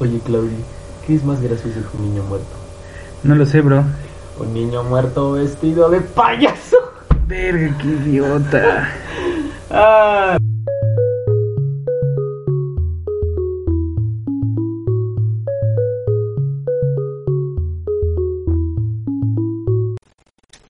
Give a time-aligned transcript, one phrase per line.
[0.00, 0.58] Oye, Claudia,
[1.06, 2.46] ¿qué es más gracioso que un niño muerto?
[3.22, 3.84] No lo sé, bro.
[4.38, 6.76] Un niño muerto vestido de payaso.
[7.28, 8.88] Verga, qué idiota.
[9.70, 10.36] Ah.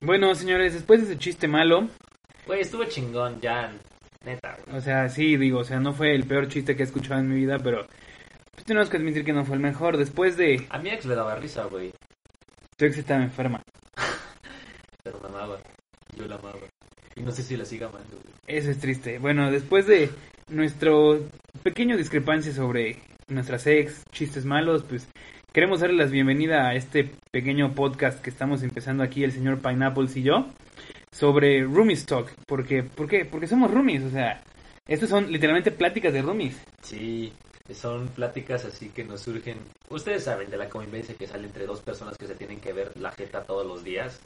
[0.01, 1.87] Bueno, señores, después de ese chiste malo,
[2.47, 3.71] Güey, estuvo chingón, ya.
[4.23, 4.77] Neta, güey.
[4.77, 7.29] o sea, sí, digo, o sea, no fue el peor chiste que he escuchado en
[7.29, 7.87] mi vida, pero
[8.65, 9.97] tenemos que admitir que no fue el mejor.
[9.97, 10.65] Después de...
[10.69, 11.93] A mi ex le daba risa, güey.
[12.75, 13.61] Tu ex estaba enferma.
[15.03, 15.59] Pero me amaba.
[16.17, 16.59] Yo la amaba.
[17.15, 18.33] Y no sé si la siga amando, güey.
[18.47, 19.19] Eso es triste.
[19.19, 20.09] Bueno, después de
[20.49, 21.19] nuestro
[21.63, 25.07] pequeño discrepancia sobre nuestras ex, chistes malos, pues
[25.53, 30.17] queremos darle la bienvenida a este pequeño podcast que estamos empezando aquí el señor Pineapples
[30.17, 30.47] y yo
[31.11, 32.31] sobre Roomies Talk.
[32.45, 33.25] Porque, ¿Por qué?
[33.25, 34.43] Porque somos roomies, o sea,
[34.87, 36.61] estos son literalmente pláticas de roomies.
[36.81, 37.31] Sí,
[37.73, 39.57] son pláticas así que nos surgen.
[39.89, 42.91] Ustedes saben de la convivencia que sale entre dos personas que se tienen que ver
[42.97, 44.19] la jeta todos los días.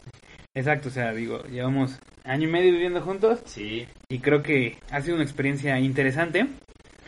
[0.54, 5.02] Exacto, o sea, digo, llevamos año y medio viviendo juntos Sí, y creo que ha
[5.02, 6.48] sido una experiencia interesante.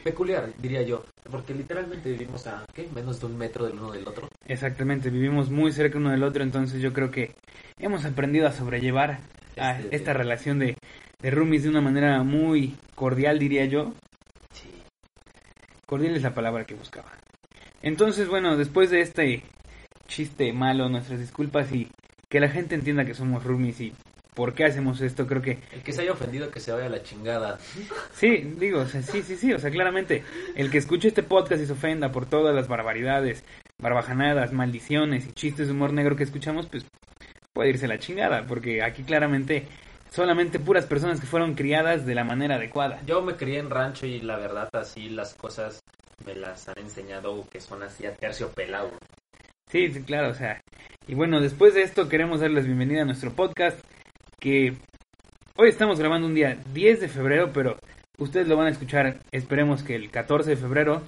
[0.04, 1.04] peculiar, diría yo.
[1.30, 2.88] Porque literalmente vivimos a, ¿qué?
[2.94, 4.28] Menos de un metro del uno del otro.
[4.48, 7.32] Exactamente, vivimos muy cerca uno del otro, entonces yo creo que
[7.80, 9.20] hemos aprendido a sobrellevar
[9.58, 10.76] a Este- esta relación de,
[11.22, 13.94] de roomies de una manera muy cordial, diría yo.
[15.92, 17.12] Cordial es la palabra que buscaba.
[17.82, 19.44] Entonces, bueno, después de este
[20.08, 21.92] chiste malo, nuestras disculpas y
[22.30, 23.94] que la gente entienda que somos roomies y
[24.34, 26.90] por qué hacemos esto, creo que El que se haya ofendido que se vaya a
[26.90, 27.60] la chingada.
[28.14, 30.24] Sí, digo, o sea, sí, sí, sí, o sea, claramente,
[30.56, 33.44] el que escuche este podcast y se ofenda por todas las barbaridades,
[33.78, 36.86] barbajanadas, maldiciones y chistes de humor negro que escuchamos, pues
[37.52, 39.68] puede irse a la chingada, porque aquí claramente
[40.12, 43.02] solamente puras personas que fueron criadas de la manera adecuada.
[43.06, 45.82] Yo me crié en rancho y la verdad así las cosas
[46.26, 48.92] me las han enseñado que son así a terciopelado.
[49.70, 50.62] Sí, sí, claro, o sea,
[51.08, 53.80] y bueno, después de esto queremos darles bienvenida a nuestro podcast,
[54.38, 54.74] que
[55.56, 57.78] hoy estamos grabando un día 10 de febrero, pero
[58.18, 61.04] ustedes lo van a escuchar, esperemos que el 14 de febrero,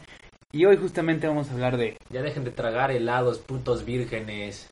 [0.54, 4.70] y hoy justamente vamos a hablar de Ya dejen de tragar helados, putos vírgenes.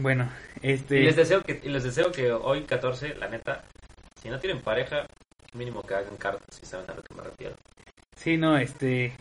[0.00, 0.30] Bueno,
[0.62, 1.00] este...
[1.00, 3.64] Y les deseo que y les deseo que hoy 14, la neta,
[4.20, 5.06] si no tienen pareja,
[5.52, 7.54] mínimo que hagan cartas si saben a lo que me refiero.
[8.16, 9.14] Sí, no, este...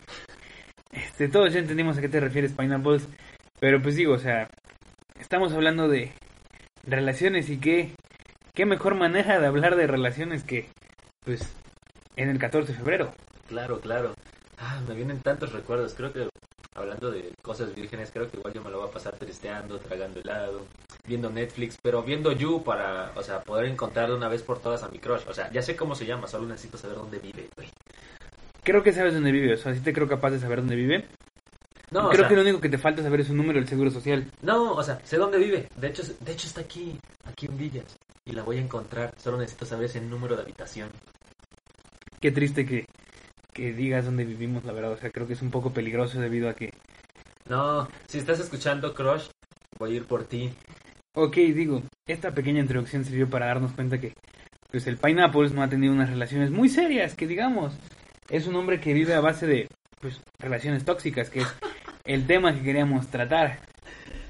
[0.92, 3.08] Este, todos ya entendimos a qué te refieres, Pineapples.
[3.60, 4.50] Pero pues digo, o sea,
[5.20, 6.14] estamos hablando de
[6.84, 7.92] relaciones y qué,
[8.54, 10.70] qué mejor manera de hablar de relaciones que,
[11.26, 11.42] pues,
[12.16, 13.14] en el 14 de febrero.
[13.48, 14.14] Claro, claro.
[14.58, 15.94] Ah, me vienen tantos recuerdos.
[15.94, 16.30] Creo que
[16.80, 20.20] hablando de cosas vírgenes, creo que igual yo me lo voy a pasar tristeando, tragando
[20.20, 20.66] helado,
[21.06, 24.84] viendo Netflix, pero viendo You para, o sea, poder encontrar de una vez por todas
[24.84, 25.22] a mi crush.
[25.28, 27.70] O sea, ya sé cómo se llama, solo necesito saber dónde vive, güey.
[28.64, 31.08] Creo que sabes dónde vive, o sea, sí te creo capaz de saber dónde vive.
[31.92, 33.68] No, o creo sea, que lo único que te falta saber es su número del
[33.68, 34.26] seguro social.
[34.42, 35.70] no, o sea, sé dónde vive.
[35.76, 37.98] De hecho, de hecho está aquí, aquí en Villas.
[38.26, 39.14] Y la voy a encontrar.
[39.18, 40.90] Solo necesito saber ese número de habitación.
[42.22, 42.86] Qué triste que,
[43.60, 44.94] que digas dónde vivimos, la verdad.
[44.94, 46.72] O sea, creo que es un poco peligroso debido a que...
[47.48, 49.28] No, si estás escuchando Crush,
[49.78, 50.52] voy a ir por ti.
[51.16, 54.14] Ok, digo, esta pequeña introducción sirvió para darnos cuenta que
[54.72, 57.74] pues el Pineapples no ha tenido unas relaciones muy serias, que digamos,
[58.30, 59.68] es un hombre que vive a base de
[60.00, 61.48] pues relaciones tóxicas, que es
[62.06, 63.60] el tema que queríamos tratar.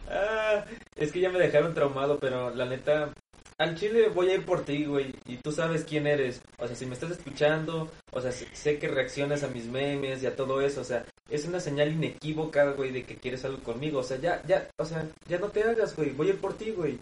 [0.10, 0.64] Ah,
[0.96, 3.14] es que ya me dejaron traumado, pero la neta,
[3.60, 5.14] al chile voy a ir por ti, güey.
[5.28, 6.42] Y tú sabes quién eres.
[6.58, 10.26] O sea, si me estás escuchando, o sea, sé- que reaccionas a mis memes y
[10.26, 10.82] a todo eso.
[10.82, 14.00] O sea, es una señal inequívoca, güey, de que quieres algo conmigo.
[14.00, 16.10] O sea, ya, ya, o sea, ya no te hagas, güey.
[16.12, 16.98] Voy a ir por ti, güey.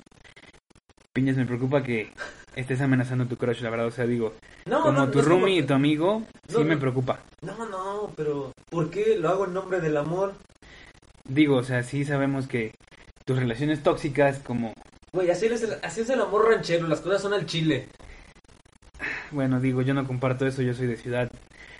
[1.13, 2.11] Piñas, me preocupa que
[2.55, 4.33] estés amenazando a tu crush, la verdad, o sea, digo,
[4.65, 7.19] No, como no, tu no como- roomie y tu amigo, sí me preocupa.
[7.41, 10.33] No, no, pero ¿por qué lo hago en nombre del amor?
[11.23, 12.73] Digo, o sea, sí sabemos que
[13.25, 14.73] tus relaciones tóxicas, como,
[15.17, 16.87] Güey, así es, el, así es el amor ranchero.
[16.87, 17.87] Las cosas son al chile.
[19.31, 21.31] bueno, digo, yo no comparto eso, yo soy de ciudad.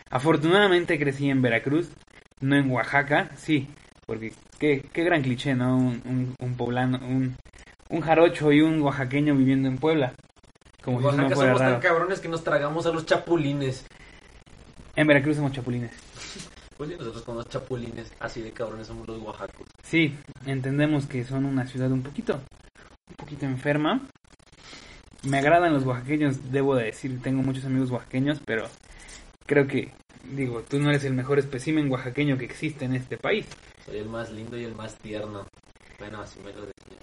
[0.10, 1.92] Afortunadamente crecí en Veracruz,
[2.40, 3.70] no en Oaxaca, sí,
[4.08, 5.78] porque qué, qué gran cliché, ¿no?
[5.78, 7.38] Un, un, un poblano, un,
[7.90, 10.16] un jarocho y un oaxaqueño viviendo en Puebla.
[10.82, 13.86] Como en si no fuera somos tan cabrones que nos tragamos a los chapulines.
[14.96, 15.92] En Veracruz somos chapulines.
[16.78, 19.68] Pues sí, nosotros como los chapulines, así de cabrones somos los oaxacos.
[19.82, 22.40] Sí, entendemos que son una ciudad un poquito,
[23.10, 24.08] un poquito enferma.
[25.24, 28.68] Me agradan los oaxaqueños, debo de decir, tengo muchos amigos oaxaqueños, pero
[29.46, 29.92] creo que,
[30.24, 33.48] digo, tú no eres el mejor espécimen oaxaqueño que existe en este país.
[33.86, 35.48] Soy el más lindo y el más tierno.
[36.00, 36.98] Bueno, así me lo decía.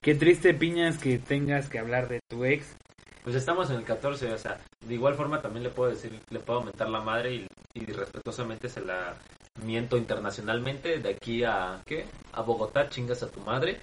[0.00, 2.76] Qué triste, Piñas, que tengas que hablar de tu ex.
[3.22, 6.40] Pues estamos en el 14, o sea, de igual forma también le puedo decir, le
[6.40, 9.16] puedo aumentar la madre y, y respetuosamente se la
[9.62, 12.06] miento internacionalmente de aquí a, ¿qué?
[12.32, 13.78] A Bogotá, chingas a tu madre.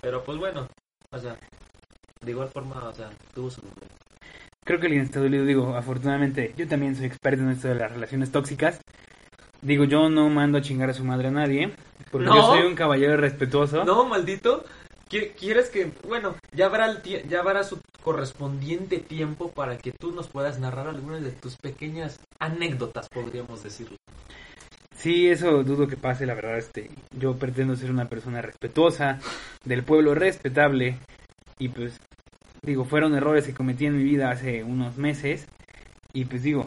[0.00, 0.68] Pero pues bueno,
[1.10, 1.36] o sea,
[2.20, 3.86] de igual forma, o sea, tuvo su nombre.
[4.64, 7.90] Creo que el está dolido, digo, afortunadamente, yo también soy experto en esto de las
[7.90, 8.80] relaciones tóxicas.
[9.62, 11.72] Digo, yo no mando a chingar a su madre a nadie,
[12.12, 12.36] porque ¿No?
[12.36, 13.84] yo soy un caballero respetuoso.
[13.84, 14.64] No, maldito.
[15.10, 19.90] ¿Qui- ¿Quieres que, bueno, ya habrá, el tie- ya habrá su correspondiente tiempo para que
[19.90, 23.96] tú nos puedas narrar algunas de tus pequeñas anécdotas, podríamos decirlo?
[24.98, 29.20] Sí, eso dudo que pase, la verdad, este, yo pretendo ser una persona respetuosa,
[29.64, 30.98] del pueblo respetable,
[31.56, 32.00] y pues,
[32.62, 35.46] digo, fueron errores que cometí en mi vida hace unos meses,
[36.12, 36.66] y pues digo,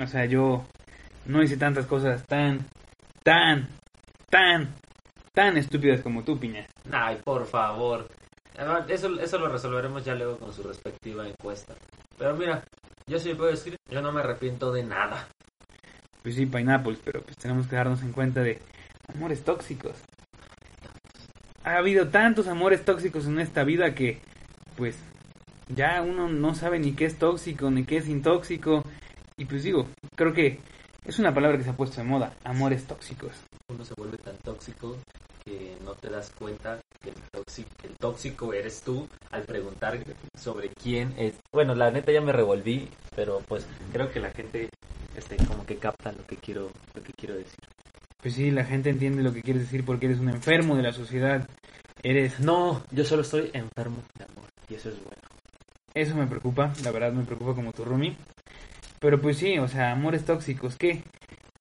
[0.00, 0.64] o sea, yo
[1.26, 2.60] no hice tantas cosas tan,
[3.22, 3.68] tan,
[4.30, 4.74] tan,
[5.34, 6.66] tan estúpidas como tú, Piña.
[6.90, 8.08] Ay, por favor.
[8.88, 11.74] Eso, eso lo resolveremos ya luego con su respectiva encuesta.
[12.16, 12.64] Pero mira,
[13.06, 15.28] yo sí puedo decir, yo no me arrepiento de nada.
[16.26, 18.58] Pues sí, Pineapples, pero pues tenemos que darnos en cuenta de
[19.14, 19.94] amores tóxicos.
[21.62, 24.18] Ha habido tantos amores tóxicos en esta vida que,
[24.76, 24.98] pues,
[25.68, 28.82] ya uno no sabe ni qué es tóxico, ni qué es intóxico.
[29.36, 29.86] Y pues digo,
[30.16, 30.58] creo que
[31.04, 33.30] es una palabra que se ha puesto de moda, amores tóxicos.
[33.68, 34.96] Uno se vuelve tan tóxico
[35.46, 39.98] que no te das cuenta que el tóxico, el tóxico eres tú al preguntar
[40.36, 41.34] sobre quién es.
[41.52, 44.68] Bueno, la neta ya me revolví, pero pues creo que la gente
[45.16, 47.60] este como que capta lo que quiero lo que quiero decir.
[48.20, 50.92] Pues sí, la gente entiende lo que quieres decir porque eres un enfermo de la
[50.92, 51.48] sociedad.
[52.02, 52.40] Eres...
[52.40, 55.22] No, yo solo estoy enfermo de amor y eso es bueno.
[55.94, 58.16] Eso me preocupa, la verdad me preocupa como tu roomie.
[58.98, 60.76] Pero pues sí, o sea, amores tóxicos.
[60.76, 61.04] ¿Qué,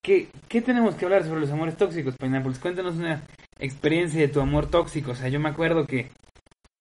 [0.02, 2.60] qué, qué tenemos que hablar sobre los amores tóxicos, Pineapples?
[2.60, 3.22] Cuéntanos una
[3.60, 5.12] experiencia de tu amor tóxico.
[5.12, 6.10] O sea, yo me acuerdo que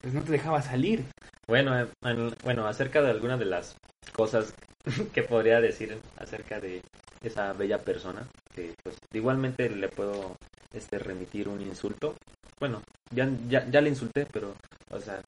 [0.00, 1.04] pues no te dejaba salir.
[1.46, 3.76] Bueno, en- bueno, acerca de algunas de las
[4.12, 4.54] cosas
[5.14, 6.82] que podría decir acerca de
[7.22, 10.36] esa bella persona, que pues igualmente le puedo
[10.72, 12.14] este remitir un insulto.
[12.60, 14.54] Bueno, ya, ya, ya le insulté, pero,
[14.90, 15.20] o sea,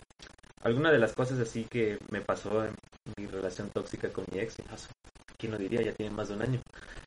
[0.63, 2.73] alguna de las cosas así que me pasó en
[3.19, 4.57] mi relación tóxica con mi ex,
[5.39, 5.83] ¿quién lo diría?
[5.83, 6.61] Ya tiene más de un año.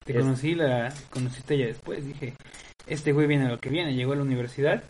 [0.06, 2.06] Te Es- conocí, la conociste ya después.
[2.06, 2.36] Dije,
[2.90, 3.94] este güey viene lo que viene.
[3.94, 4.84] Llegó a la universidad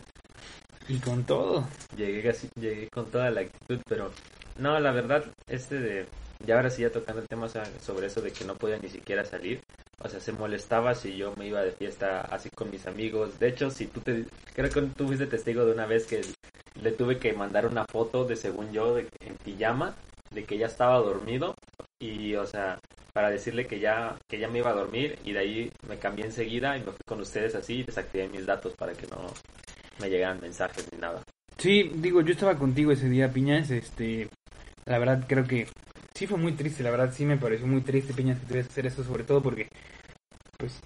[0.88, 1.66] y con todo.
[1.96, 4.10] Llegué así, llegué con toda la actitud, pero
[4.58, 6.06] no, la verdad, este de,
[6.44, 9.60] ya ahora sí ya tocando el sobre eso de que no podía ni siquiera salir,
[10.02, 13.48] o sea, se molestaba si yo me iba de fiesta así con mis amigos, de
[13.48, 14.24] hecho, si tú te,
[14.54, 16.22] creo que tú fuiste testigo de una vez que
[16.82, 19.94] le tuve que mandar una foto de según yo, de, en pijama,
[20.32, 21.54] de que ya estaba dormido,
[21.98, 22.78] y o sea,
[23.12, 26.24] para decirle que ya, que ya me iba a dormir, y de ahí me cambié
[26.24, 29.26] enseguida y me fui con ustedes así, y desactivé mis datos para que no
[30.00, 31.22] me llegaran mensajes ni nada.
[31.58, 33.70] Sí, digo, yo estaba contigo ese día, Piñas.
[33.70, 34.30] Este,
[34.86, 35.66] la verdad creo que
[36.14, 36.82] sí fue muy triste.
[36.82, 39.42] La verdad sí me pareció muy triste, Piñas, que tuvieras que hacer eso, sobre todo
[39.42, 39.68] porque,
[40.56, 40.80] pues,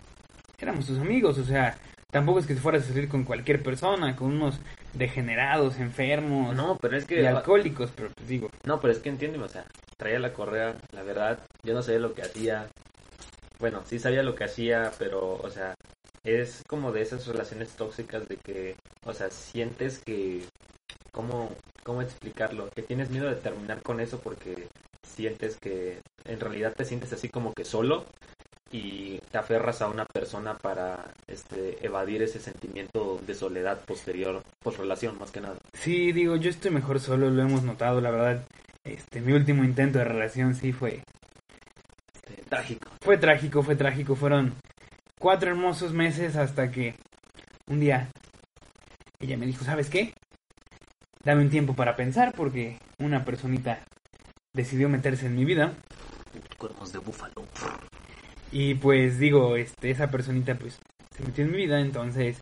[0.59, 1.39] éramos tus amigos.
[1.39, 1.79] O sea,
[2.15, 4.61] tampoco es que fueras a salir con cualquier persona, con unos
[4.93, 7.91] degenerados, enfermos No, pero es que y alcohólicos.
[7.91, 9.67] Pero pues digo, No, pero es que entiéndeme, o sea,
[9.97, 12.69] traía la correa, la verdad, yo no sabía lo que hacía.
[13.59, 15.75] Bueno, sí sabía lo que hacía, pero, o sea,
[16.23, 20.45] es como de esas relaciones tóxicas de que, o sea, sientes que,
[21.11, 21.51] ¿cómo,
[21.83, 22.71] cómo explicarlo?
[22.71, 24.69] Que tienes miedo de terminar con eso porque
[25.03, 28.07] sientes que en realidad te sientes así como que solo
[28.75, 34.81] y te aferras a una persona para este evadir ese sentimiento de soledad posterior, post
[34.81, 35.59] relación más que nada.
[35.75, 38.45] sí, digo, yo estoy mejor solo, lo hemos notado, la verdad.
[38.83, 41.05] Este, mi último intento de relación sí fue
[42.13, 42.91] Este, trágico.
[43.01, 44.17] Fue trágico, fue trágico.
[44.17, 44.55] Fueron
[45.21, 46.97] cuatro hermosos meses hasta que
[47.69, 48.09] un día
[49.21, 50.15] ella me dijo, ¿sabes qué?
[51.23, 53.85] Dame un tiempo para pensar porque una personita
[54.53, 55.75] decidió meterse en mi vida.
[56.59, 57.45] Cuernos de búfalo.
[58.55, 60.79] Y pues digo, este, esa personita pues
[61.11, 62.41] se metió en mi vida, entonces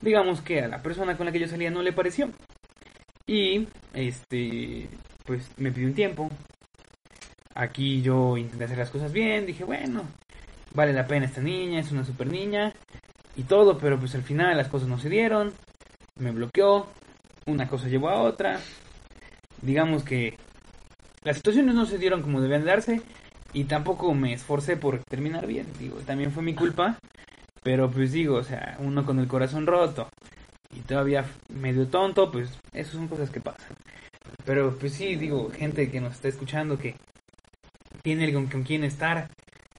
[0.00, 2.30] digamos que a la persona con la que yo salía no le pareció.
[3.26, 4.88] Y este,
[5.26, 6.30] pues me pidió un tiempo.
[7.56, 10.04] Aquí yo intenté hacer las cosas bien, dije, bueno,
[10.74, 12.72] vale la pena esta niña, es una super niña
[13.34, 15.52] y todo, pero pues al final las cosas no se dieron,
[16.20, 16.86] me bloqueó,
[17.46, 18.60] una cosa llevó a otra.
[19.60, 20.38] Digamos que
[21.24, 23.02] las situaciones no se dieron como debían darse
[23.52, 26.98] y tampoco me esforcé por terminar bien, digo, también fue mi culpa,
[27.62, 30.08] pero pues digo, o sea, uno con el corazón roto
[30.74, 33.76] y todavía medio tonto, pues esas son cosas que pasan.
[34.44, 36.96] Pero pues sí, digo, gente que nos está escuchando que
[38.02, 39.30] tiene con, con quién estar,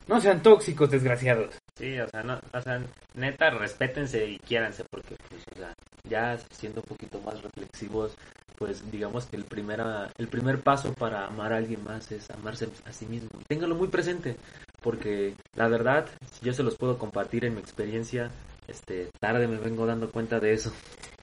[0.08, 1.56] no sean tóxicos, desgraciados.
[1.76, 2.82] Sí, o sea, no, o sea,
[3.14, 5.74] neta, respétense y quiéranse, porque, pues, o sea,
[6.04, 8.18] ya siendo un poquito más reflexivos,
[8.60, 12.68] pues digamos que el, primera, el primer paso para amar a alguien más es amarse
[12.86, 13.30] a sí mismo.
[13.40, 14.36] Y ténganlo muy presente,
[14.82, 18.30] porque la verdad, si yo se los puedo compartir en mi experiencia,
[18.68, 20.74] este, tarde me vengo dando cuenta de eso.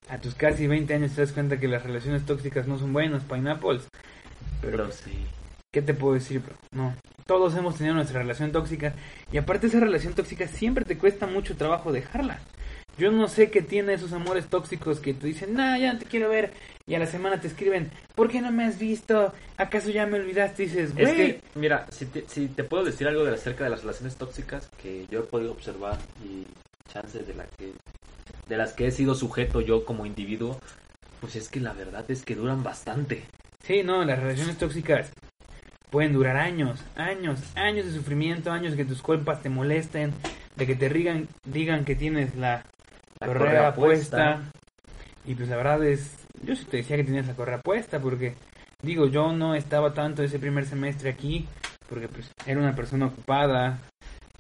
[0.08, 3.24] A tus casi 20 años te das cuenta que las relaciones tóxicas no son buenas,
[3.24, 3.86] pineapples.
[4.62, 5.26] Pero sí.
[5.70, 6.54] ¿Qué te puedo decir, bro?
[6.70, 6.94] No.
[7.26, 8.94] Todos hemos tenido nuestra relación tóxica
[9.30, 12.38] y aparte esa relación tóxica siempre te cuesta mucho trabajo dejarla.
[12.98, 16.06] Yo no sé qué tiene esos amores tóxicos que te dicen, nah, ya no te
[16.06, 16.52] quiero ver.
[16.86, 19.34] Y a la semana te escriben, ¿por qué no me has visto?
[19.58, 20.62] ¿Acaso ya me olvidaste?
[20.62, 21.16] Y dices, Es güey.
[21.16, 24.68] que, mira, si te, si te puedo decir algo de acerca de las relaciones tóxicas
[24.80, 26.46] que yo he podido observar y
[26.90, 27.72] chances de, la que,
[28.48, 30.58] de las que he sido sujeto yo como individuo,
[31.20, 33.24] pues es que la verdad es que duran bastante.
[33.62, 35.10] Sí, no, las relaciones tóxicas
[35.90, 40.12] pueden durar años, años, años de sufrimiento, años de que tus compas te molesten,
[40.56, 42.62] de que te digan, digan que tienes la,
[43.20, 44.36] La correa, correa puesta.
[44.36, 44.52] puesta.
[45.24, 48.34] Y pues la verdad es, yo sí te decía que tenías la correa puesta porque,
[48.82, 51.46] digo, yo no estaba tanto ese primer semestre aquí
[51.88, 53.78] porque pues era una persona ocupada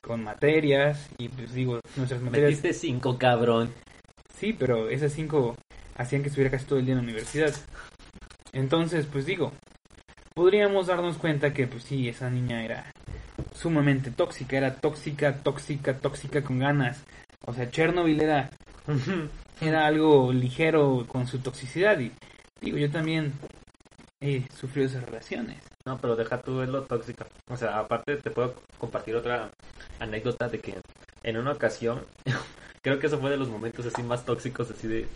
[0.00, 2.50] con materias y pues digo, nuestras materias...
[2.50, 3.72] Metiste cinco, cabrón.
[4.36, 5.56] Sí, pero esas cinco
[5.96, 7.52] hacían que estuviera casi todo el día en la universidad.
[8.52, 9.52] Entonces, pues digo,
[10.34, 12.92] podríamos darnos cuenta que, pues sí, esa niña era
[13.54, 17.02] sumamente tóxica, era tóxica, tóxica, tóxica con ganas.
[17.46, 18.50] O sea, Chernobyl era,
[19.60, 22.12] era algo ligero con su toxicidad y
[22.60, 23.32] digo, yo también
[24.20, 25.62] he sufrido esas relaciones.
[25.84, 27.26] No, pero deja tú es lo tóxica.
[27.48, 29.50] O sea, aparte te puedo compartir otra
[30.00, 30.74] anécdota de que
[31.22, 32.04] en una ocasión,
[32.82, 35.06] creo que eso fue de los momentos así más tóxicos así de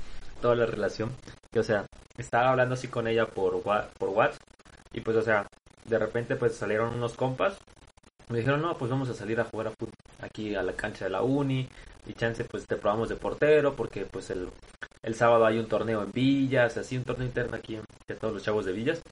[0.40, 1.10] toda la relación.
[1.50, 4.42] Que o sea, estaba hablando así con ella por por WhatsApp
[4.92, 5.48] y pues o sea,
[5.84, 7.58] de repente pues salieron unos compas.
[8.28, 11.06] Me dijeron, "No, pues vamos a salir a jugar a fútbol aquí a la cancha
[11.06, 11.68] de la uni
[12.06, 14.48] y chance pues te probamos de portero porque pues el
[15.02, 17.78] el sábado hay un torneo en Villas, así un torneo interno aquí
[18.08, 19.02] de todos los chavos de Villas.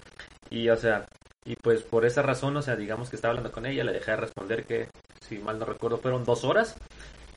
[0.51, 1.07] Y o sea,
[1.45, 4.13] y pues por esa razón, o sea, digamos que estaba hablando con ella, le dejé
[4.13, 4.89] de responder que,
[5.21, 6.77] si mal no recuerdo, fueron dos horas.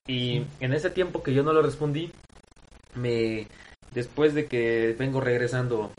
[0.07, 2.11] Y en ese tiempo que yo no le respondí,
[2.95, 3.47] me
[3.93, 5.91] después de que vengo regresando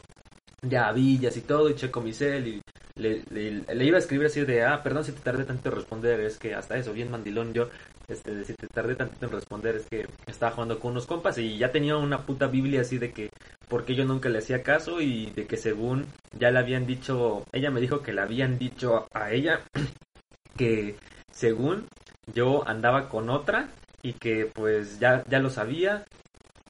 [0.63, 2.63] ya a Villas y todo, y checo mi cel y
[2.97, 5.77] le, le- le iba a escribir así de, ah, perdón si te tardé tanto en
[5.77, 7.69] responder, es que hasta eso, bien mandilón yo,
[8.09, 11.39] este, de si te tardé tantito en responder, es que estaba jugando con unos compas
[11.39, 13.31] y ya tenía una puta biblia así de que,
[13.69, 16.07] porque yo nunca le hacía caso y de que según
[16.39, 19.61] ya le habían dicho, ella me dijo que le habían dicho a ella
[20.57, 20.97] que
[21.31, 21.87] según
[22.33, 23.69] yo andaba con otra
[24.03, 26.05] y que pues ya, ya lo sabía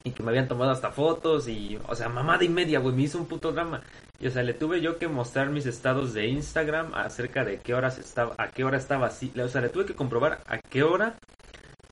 [0.05, 3.03] y que me habían tomado hasta fotos y, o sea, mamada y media, güey, me
[3.03, 3.83] hizo un puto drama.
[4.23, 7.75] Y, o sea, le tuve yo que mostrar mis estados de Instagram acerca de qué
[7.75, 9.33] horas estaba, a qué hora estaba así.
[9.37, 11.19] O sea, le tuve que comprobar a qué hora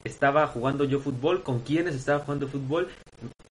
[0.04, 2.88] estaba jugando yo fútbol, con quiénes estaba jugando fútbol,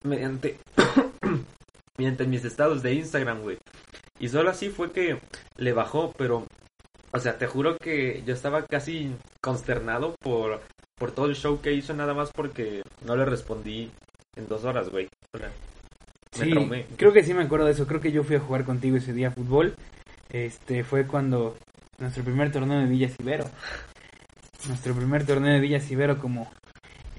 [0.02, 0.60] mediante,
[1.98, 3.58] mediante mis estados de Instagram, güey.
[4.18, 5.20] Y solo así fue que
[5.58, 6.46] le bajó, pero,
[7.12, 10.62] o sea, te juro que yo estaba casi consternado por,
[10.96, 13.92] por todo el show que hizo, nada más porque no le respondí
[14.38, 15.10] en dos horas, güey.
[16.38, 16.86] Me Sí, traumé.
[16.98, 17.88] creo que sí me acuerdo de eso.
[17.88, 19.76] Creo que yo fui a jugar contigo ese día a fútbol.
[20.30, 21.58] Este fue cuando
[21.98, 23.46] nuestro primer torneo de Villa Ibero.
[24.68, 26.50] Nuestro primer torneo de Villa Ibero como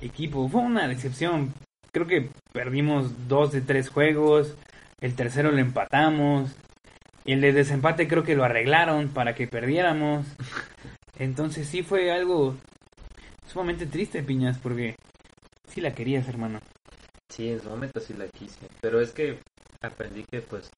[0.00, 0.48] equipo.
[0.48, 1.52] Fue una decepción.
[1.92, 4.54] Creo que perdimos dos de tres juegos.
[5.00, 6.54] El tercero lo empatamos.
[7.24, 10.26] Y el de desempate creo que lo arreglaron para que perdiéramos.
[11.18, 12.56] Entonces sí fue algo
[13.46, 14.94] sumamente triste, Piñas, porque
[15.68, 16.60] sí la querías, hermano.
[17.30, 18.58] Sí, en su momento sí la quise.
[18.80, 19.38] Pero es que
[19.80, 20.70] aprendí que pues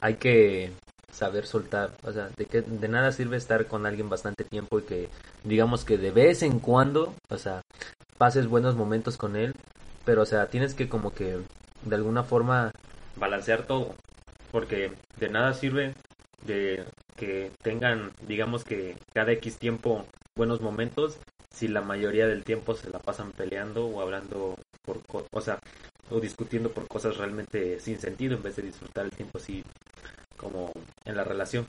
[0.00, 0.72] hay que
[1.12, 1.92] saber soltar.
[2.02, 5.08] O sea, de que de nada sirve estar con alguien bastante tiempo y que
[5.44, 7.62] digamos que de vez en cuando, o sea,
[8.18, 9.54] pases buenos momentos con él.
[10.04, 11.38] Pero o sea, tienes que como que
[11.82, 12.72] de alguna forma
[13.16, 13.94] balancear todo.
[14.50, 15.94] Porque de nada sirve
[16.44, 16.84] de
[17.16, 21.18] que tengan, digamos que cada X tiempo buenos momentos
[21.52, 25.00] si la mayoría del tiempo se la pasan peleando o hablando por
[25.32, 25.58] o sea
[26.10, 29.62] o discutiendo por cosas realmente sin sentido en vez de disfrutar el tiempo así
[30.36, 30.72] como
[31.04, 31.66] en la relación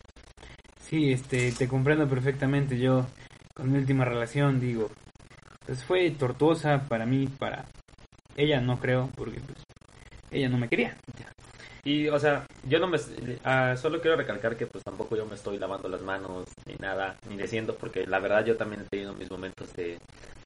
[0.92, 2.78] Sí, este, te comprendo perfectamente.
[2.78, 3.06] Yo,
[3.54, 4.90] con mi última relación, digo,
[5.66, 7.66] pues fue tortuosa para mí, para
[8.36, 9.60] ella no creo, porque pues
[10.32, 10.98] ella no me quería.
[11.84, 12.98] y o sea yo no me...
[13.44, 17.16] ah, solo quiero recalcar que pues tampoco yo me estoy lavando las manos ni nada,
[17.30, 19.98] ni diciendo, porque la verdad yo también he tenido mis momentos de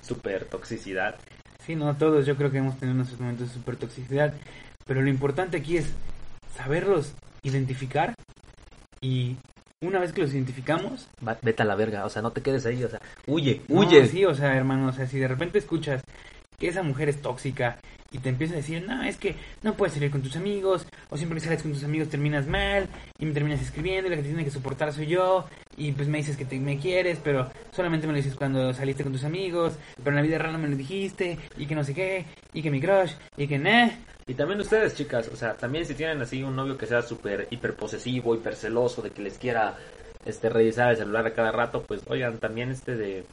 [0.01, 1.15] super toxicidad.
[1.65, 4.34] Sí, no, todos yo creo que hemos tenido nuestros momentos de super toxicidad,
[4.86, 5.88] pero lo importante aquí es
[6.55, 8.13] saberlos identificar
[9.01, 9.36] y
[9.81, 12.65] una vez que los identificamos, Va- vete a la verga, o sea, no te quedes
[12.65, 14.07] ahí, o sea, huye, no, huye.
[14.07, 16.03] sí, o sea, hermano, o sea, si de repente escuchas
[16.60, 17.77] que esa mujer es tóxica
[18.12, 21.17] y te empieza a decir, no, es que no puedes salir con tus amigos, o
[21.17, 22.88] siempre que sales con tus amigos terminas mal,
[23.19, 25.45] y me terminas escribiendo, y la que te tiene que soportar soy yo,
[25.75, 29.03] y pues me dices que te, me quieres, pero solamente me lo dices cuando saliste
[29.03, 31.83] con tus amigos, pero en la vida real no me lo dijiste, y que no
[31.83, 33.89] sé qué, y que mi crush, y que nah.
[34.27, 37.47] Y también ustedes, chicas, o sea, también si tienen así un novio que sea súper
[37.51, 39.77] hiper posesivo, hiper celoso, de que les quiera
[40.25, 43.25] este revisar el celular a cada rato, pues oigan, también este de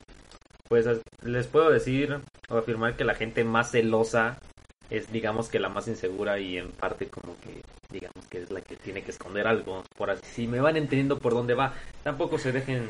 [0.68, 0.86] pues
[1.22, 4.38] les puedo decir o afirmar que la gente más celosa
[4.92, 8.60] es digamos que la más insegura y en parte como que digamos que es la
[8.60, 12.38] que tiene que esconder algo, por así si me van entendiendo por dónde va, tampoco
[12.38, 12.88] se dejen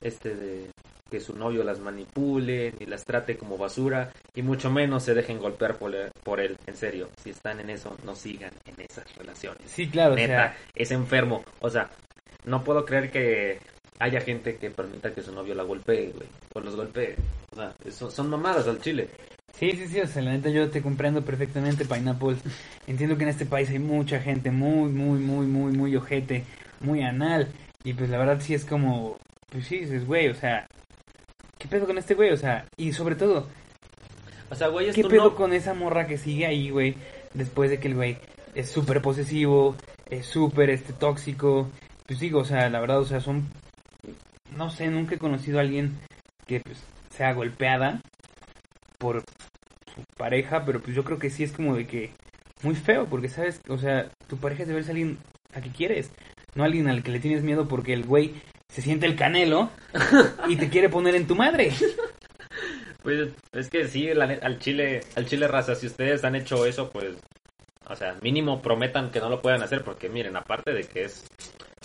[0.00, 0.70] este de
[1.10, 5.38] que su novio las manipule ni las trate como basura y mucho menos se dejen
[5.38, 7.08] golpear por, él- por él, en serio.
[7.22, 9.70] Si están en eso, no sigan en esas relaciones.
[9.70, 11.44] Sí, claro, o Neta, sea, es enfermo.
[11.60, 11.88] O sea,
[12.44, 13.58] no puedo creer que
[14.00, 16.26] haya gente que permita que su novio la golpee, güey.
[16.54, 17.14] O los golpee.
[17.52, 19.08] O sea, eso- son mamadas al chile.
[19.64, 22.36] Sí, sí, sí, o sea, la neta yo te comprendo perfectamente, Pineapple.
[22.86, 26.44] Entiendo que en este país hay mucha gente muy, muy, muy, muy, muy ojete,
[26.80, 27.48] muy anal.
[27.82, 29.16] Y pues la verdad sí es como,
[29.50, 30.66] pues sí, dices, güey, o sea,
[31.58, 32.30] ¿qué pedo con este güey?
[32.30, 33.48] O sea, y sobre todo,
[34.50, 36.94] O sea, güey, es ¿qué pedo no- con esa morra que sigue ahí, güey?
[37.32, 38.18] Después de que el güey
[38.54, 39.76] es súper posesivo,
[40.10, 41.70] es súper este, tóxico.
[42.06, 43.48] Pues digo, o sea, la verdad, o sea, son,
[44.56, 45.98] no sé, nunca he conocido a alguien
[46.46, 48.02] que pues sea golpeada
[48.98, 49.22] por
[50.16, 52.10] pareja, pero pues yo creo que sí es como de que
[52.62, 55.18] muy feo, porque sabes, o sea, tu pareja debe ser alguien
[55.54, 56.10] a que quieres,
[56.54, 58.34] no alguien al que le tienes miedo porque el güey
[58.68, 59.70] se siente el canelo
[60.48, 61.72] y te quiere poner en tu madre.
[63.02, 66.90] Pues es que sí, la al chile, al chile raza, si ustedes han hecho eso,
[66.90, 67.16] pues,
[67.86, 71.24] o sea, mínimo prometan que no lo puedan hacer, porque miren, aparte de que es,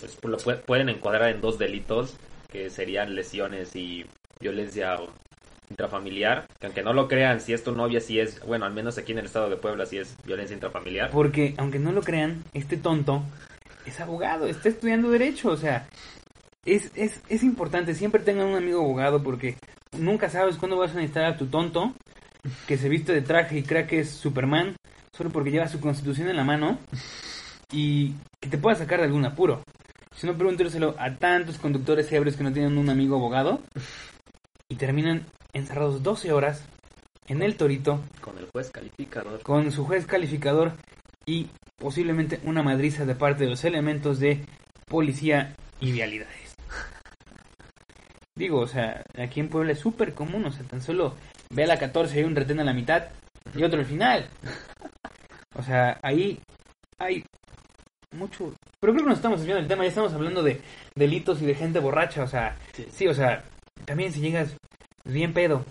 [0.00, 2.16] pues lo pu- pueden encuadrar en dos delitos,
[2.50, 4.06] que serían lesiones y
[4.40, 4.96] violencia
[5.70, 8.98] intrafamiliar, que aunque no lo crean, si es tu novia, si es, bueno, al menos
[8.98, 11.10] aquí en el estado de Puebla, si es violencia intrafamiliar.
[11.10, 13.22] Porque, aunque no lo crean, este tonto
[13.86, 15.86] es abogado, está estudiando derecho, o sea,
[16.64, 19.56] es, es, es importante, siempre tengan un amigo abogado porque
[19.98, 21.94] nunca sabes cuándo vas a necesitar a tu tonto
[22.66, 24.76] que se viste de traje y crea que es Superman
[25.12, 26.78] solo porque lleva su constitución en la mano
[27.72, 29.62] y que te pueda sacar de algún apuro.
[30.14, 33.60] Si no, pregúnteselo a tantos conductores ebrios que no tienen un amigo abogado
[34.68, 36.64] y terminan encerrados 12 horas
[37.28, 39.42] en el torito Con el juez calificador.
[39.42, 40.72] con su juez calificador
[41.26, 44.44] y posiblemente una madriza de parte de los elementos de
[44.86, 46.54] policía y vialidades.
[48.36, 51.14] Digo, o sea, aquí en Puebla es súper común, o sea, tan solo
[51.50, 53.04] ve a la 14 y un retén a la mitad
[53.54, 54.28] y otro al final.
[55.56, 56.38] O sea, ahí
[56.98, 57.24] hay
[58.14, 58.54] mucho...
[58.80, 60.60] Pero creo que nos estamos desviando del tema, ya estamos hablando de
[60.94, 62.86] delitos y de gente borracha, o sea, Sí.
[62.90, 63.42] sí, o sea,
[63.84, 64.56] también si llegas
[65.04, 65.64] bien pedo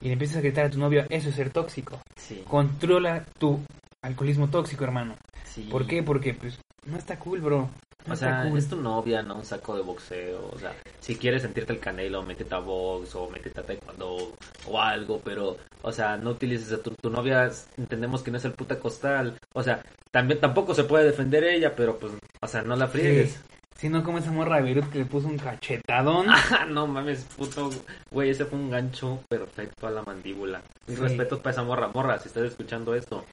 [0.00, 2.00] y le empiezas a gritar a tu novio, eso es ser tóxico.
[2.16, 3.60] Sí, Controla tu
[4.02, 5.16] alcoholismo tóxico, hermano.
[5.44, 5.62] sí.
[5.70, 6.02] ¿Por qué?
[6.02, 7.70] Porque, pues, no está cool, bro.
[8.06, 8.58] No O sea, cool.
[8.58, 10.50] es tu novia, no un saco de boxeo.
[10.52, 14.34] O sea, si quieres sentirte el canelo, métete a box o métete a taekwondo
[14.66, 17.50] o algo, pero, o sea, no utilices a tu, tu novia.
[17.78, 19.38] Entendemos que no es el puta costal.
[19.54, 23.40] O sea, también tampoco se puede defender ella, pero pues, o sea, no la friegues.
[23.84, 26.24] Si no como esa morra de Beirut que le puso un cachetadón.
[26.58, 27.68] Ah, no mames, puto.
[28.10, 30.62] Güey, ese fue un gancho perfecto a la mandíbula.
[30.86, 31.02] Mis Sí.
[31.02, 31.90] respetos para esa morra.
[31.92, 33.26] Morra, si estás escuchando esto,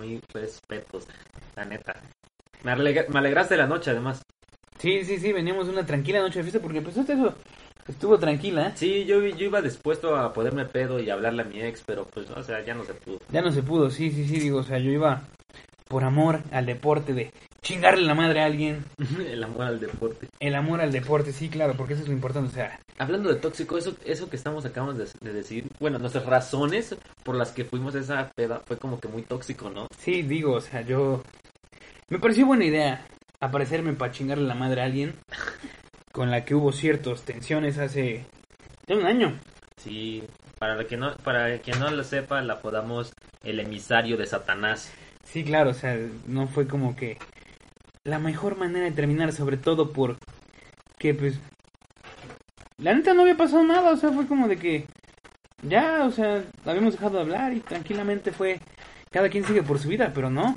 [0.00, 1.06] mis respetos.
[1.54, 1.96] La neta.
[2.62, 4.22] Me, alegra- me alegraste la noche, además.
[4.78, 7.34] Sí, sí, sí, veníamos una tranquila noche de fiesta porque, pues, hasta eso
[7.86, 8.72] estuvo tranquila.
[8.76, 12.30] Sí, yo, yo iba dispuesto a poderme pedo y hablarle a mi ex, pero pues,
[12.30, 13.18] o sea, ya no se pudo.
[13.30, 15.24] Ya no se pudo, sí, sí, sí, digo, o sea, yo iba
[15.88, 17.30] por amor al deporte de
[17.64, 18.84] chingarle la madre a alguien.
[19.18, 20.28] El amor al deporte.
[20.38, 23.40] El amor al deporte, sí, claro, porque eso es lo importante, o sea, Hablando de
[23.40, 27.64] tóxico, eso, eso que estamos acabamos de, de decir, bueno, nuestras razones por las que
[27.64, 29.88] fuimos a esa peda fue como que muy tóxico, ¿no?
[29.98, 31.22] sí, digo, o sea, yo...
[32.08, 33.06] Me pareció buena idea
[33.40, 35.14] aparecerme para chingarle la madre a alguien
[36.12, 38.26] con la que hubo ciertas tensiones hace...
[38.86, 39.40] de un año.
[39.76, 40.22] Sí,
[40.60, 44.92] para que no, para quien no lo sepa, la podamos el emisario de Satanás.
[45.24, 47.18] Sí, claro, o sea, no fue como que
[48.04, 50.16] la mejor manera de terminar, sobre todo por
[50.98, 51.38] que pues
[52.78, 54.86] la neta no había pasado nada, o sea, fue como de que
[55.62, 58.60] ya, o sea, habíamos dejado de hablar y tranquilamente fue
[59.10, 60.56] cada quien sigue por su vida, pero no,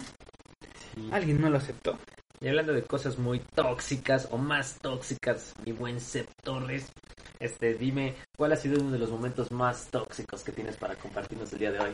[0.96, 1.10] Sí.
[1.12, 1.98] alguien no lo aceptó.
[2.42, 6.92] Y hablando de cosas muy tóxicas o más tóxicas, mi buen Sep Torres,
[7.40, 11.54] este, dime, ¿cuál ha sido uno de los momentos más tóxicos que tienes para compartirnos
[11.54, 11.92] el día de hoy?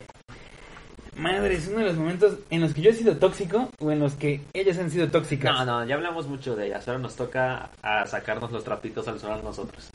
[1.16, 4.00] Madre, es uno de los momentos en los que yo he sido tóxico o en
[4.00, 5.54] los que ellas han sido tóxicas.
[5.54, 6.88] No, no, ya hablamos mucho de ellas.
[6.88, 9.92] Ahora nos toca a sacarnos los trapitos al sol a nosotros.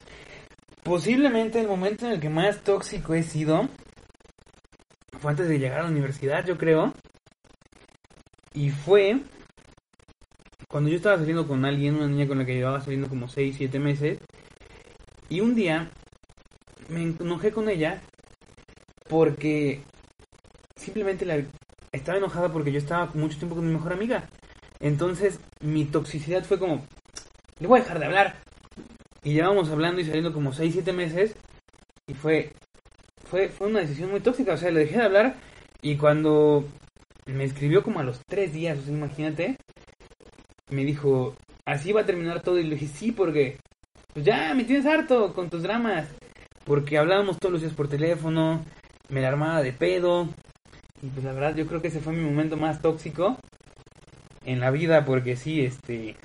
[0.82, 3.68] Posiblemente el momento en el que más tóxico he sido
[5.18, 6.94] fue antes de llegar a la universidad, yo creo.
[8.54, 9.20] Y fue
[10.68, 13.56] cuando yo estaba saliendo con alguien, una niña con la que llevaba saliendo como 6,
[13.58, 14.18] 7 meses.
[15.28, 15.90] Y un día
[16.88, 18.00] me enojé con ella
[19.08, 19.82] porque
[20.78, 21.42] simplemente la,
[21.92, 24.28] estaba enojada porque yo estaba mucho tiempo con mi mejor amiga.
[24.80, 26.84] Entonces mi toxicidad fue como,
[27.58, 28.36] le voy a dejar de hablar.
[29.22, 31.34] Y llevamos hablando y saliendo como 6, 7 meses.
[32.06, 32.52] Y fue,
[33.24, 34.54] fue, fue una decisión muy tóxica.
[34.54, 35.36] O sea, le dejé de hablar.
[35.82, 36.64] Y cuando
[37.26, 39.56] me escribió como a los 3 días, o sea, imagínate,
[40.70, 41.34] me dijo,
[41.66, 42.58] así va a terminar todo.
[42.58, 43.58] Y le dije, sí, porque
[44.14, 46.08] pues ya me tienes harto con tus dramas.
[46.64, 48.64] Porque hablábamos todos los días por teléfono,
[49.08, 50.28] me la armaba de pedo.
[51.02, 53.36] Y pues la verdad, yo creo que ese fue mi momento más tóxico
[54.44, 56.16] en la vida, porque sí, este.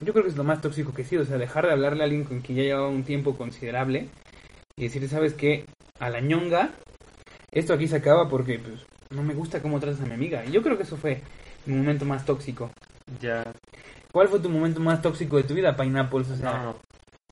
[0.00, 2.02] Yo creo que es lo más tóxico que he sido, o sea, dejar de hablarle
[2.02, 4.08] a alguien con quien ya llevaba un tiempo considerable
[4.76, 5.64] y decirle, ¿sabes qué?
[5.98, 6.72] A la ñonga,
[7.50, 10.44] esto aquí se acaba porque pues, no me gusta cómo tratas a mi amiga.
[10.44, 11.22] Y yo creo que eso fue
[11.64, 12.70] mi momento más tóxico.
[13.20, 13.42] Ya.
[14.12, 16.30] ¿Cuál fue tu momento más tóxico de tu vida, Pineapples?
[16.30, 16.76] O sea, No,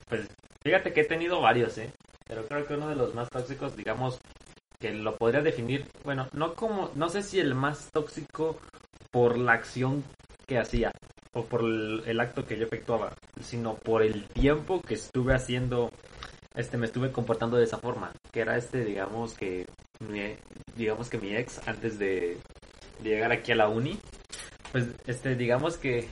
[0.08, 0.26] pues
[0.62, 1.92] fíjate que he tenido varios, ¿eh?
[2.26, 4.18] Pero creo que uno de los más tóxicos, digamos,
[4.84, 8.58] que lo podría definir, bueno, no como, no sé si el más tóxico
[9.10, 10.04] por la acción
[10.46, 10.92] que hacía
[11.32, 15.90] o por el, el acto que yo efectuaba, sino por el tiempo que estuve haciendo,
[16.54, 19.64] este, me estuve comportando de esa forma, que era este, digamos que,
[20.00, 20.36] mi,
[20.76, 22.36] digamos que mi ex antes de,
[23.02, 23.98] de llegar aquí a la uni,
[24.70, 26.10] pues, este, digamos que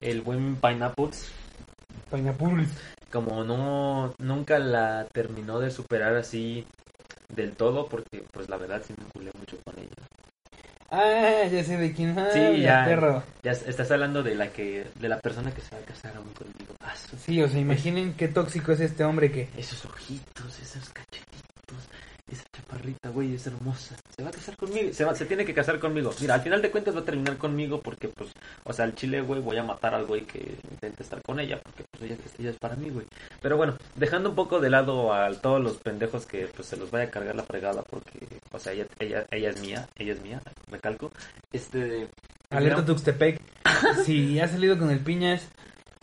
[0.00, 1.32] el buen Pineapples
[2.12, 2.68] Pineapples.
[3.10, 6.64] como no nunca la terminó de superar así
[7.34, 9.90] del todo porque pues la verdad sí me culé mucho con ella.
[10.90, 12.16] Ah, ya sé de quién.
[12.18, 12.84] Ah, Sí, ya.
[12.84, 13.22] perro.
[13.42, 16.32] Ya estás hablando de la que de la persona que se va a casar aún
[16.34, 16.74] conmigo.
[16.80, 16.94] Ah,
[17.24, 19.48] Sí, o sea, imaginen qué tóxico es este hombre que...
[19.56, 21.33] esos ojitos, esos cachetitos,
[22.84, 23.96] chaparrita, güey, es hermosa.
[24.16, 26.10] Se va a casar conmigo, se va, se tiene que casar conmigo.
[26.20, 28.30] Mira, al final de cuentas va a terminar conmigo porque pues,
[28.64, 31.60] o sea, al chile, güey, voy a matar al güey que intente estar con ella
[31.62, 33.06] porque pues ella, ella es para mí, güey.
[33.40, 36.90] Pero bueno, dejando un poco de lado a todos los pendejos que pues se los
[36.90, 40.22] vaya a cargar la fregada porque, o sea, ella, ella, ella es mía, ella es
[40.22, 41.10] mía, recalco.
[41.52, 42.08] Este,
[42.50, 43.40] Alerta Tuxtepec.
[44.04, 45.48] si has salido con el Piñas,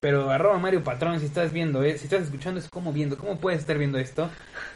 [0.00, 3.38] Pero arroba Mario Patrón, si estás viendo, eh, si estás escuchando es como viendo, ¿cómo
[3.38, 4.30] puedes estar viendo esto?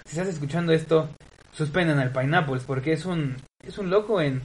[0.04, 1.08] Si estás escuchando esto,
[1.52, 4.42] suspendan al Pineapples, porque es un, es un loco en,